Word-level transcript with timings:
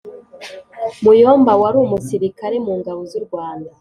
muyomba 1.03 1.51
wari 1.61 1.77
umusirikare 1.85 2.55
mungabo 2.65 3.01
zu 3.11 3.19
rwanda 3.25 3.69